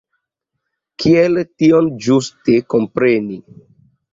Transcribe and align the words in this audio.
Kiel 1.03 1.37
tion 1.49 1.91
ĝuste 2.07 2.57
kompreni? 2.77 3.39